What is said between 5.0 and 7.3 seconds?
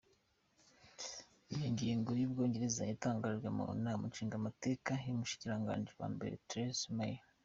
n'umushikiranganji wa mbere Theresa May.